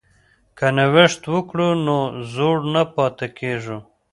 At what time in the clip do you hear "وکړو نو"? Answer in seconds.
1.33-1.97